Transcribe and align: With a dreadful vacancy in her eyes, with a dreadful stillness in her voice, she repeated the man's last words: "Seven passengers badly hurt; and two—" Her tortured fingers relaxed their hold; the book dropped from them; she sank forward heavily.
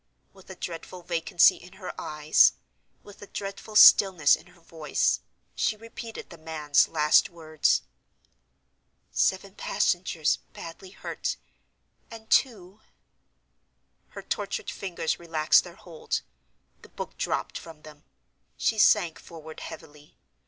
With 0.33 0.49
a 0.49 0.55
dreadful 0.55 1.03
vacancy 1.03 1.57
in 1.57 1.73
her 1.73 1.93
eyes, 1.95 2.53
with 3.03 3.21
a 3.21 3.27
dreadful 3.27 3.75
stillness 3.75 4.35
in 4.35 4.47
her 4.47 4.59
voice, 4.59 5.19
she 5.53 5.77
repeated 5.77 6.31
the 6.31 6.39
man's 6.39 6.87
last 6.87 7.29
words: 7.29 7.83
"Seven 9.11 9.53
passengers 9.53 10.37
badly 10.53 10.89
hurt; 10.89 11.37
and 12.09 12.27
two—" 12.31 12.79
Her 14.09 14.23
tortured 14.23 14.71
fingers 14.71 15.19
relaxed 15.19 15.63
their 15.63 15.75
hold; 15.75 16.21
the 16.81 16.89
book 16.89 17.15
dropped 17.19 17.59
from 17.59 17.83
them; 17.83 18.03
she 18.57 18.79
sank 18.79 19.19
forward 19.19 19.59
heavily. 19.59 20.17